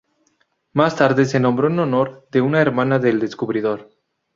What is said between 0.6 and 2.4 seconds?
Más tarde, se nombró en honor